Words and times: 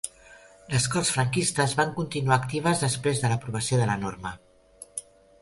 Les 0.69 0.87
Corts 0.95 1.11
franquistes 1.15 1.75
van 1.81 1.91
continuar 1.99 2.39
actives 2.39 2.81
després 2.85 3.23
de 3.27 3.33
l'aprovació 3.35 3.81
de 3.83 3.93
la 3.93 4.01
norma. 4.07 4.35